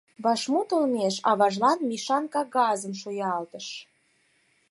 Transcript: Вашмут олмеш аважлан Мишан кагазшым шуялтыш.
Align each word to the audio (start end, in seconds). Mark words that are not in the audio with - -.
Вашмут 0.23 0.69
олмеш 0.77 1.15
аважлан 1.29 1.79
Мишан 1.89 2.25
кагазшым 2.33 2.93
шуялтыш. 3.01 3.67